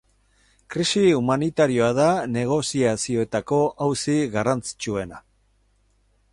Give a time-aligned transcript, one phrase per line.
[0.75, 2.07] Krisi humanitarioa da
[2.37, 3.59] negoziazioetako
[3.89, 5.25] auzi garrantzitsuena.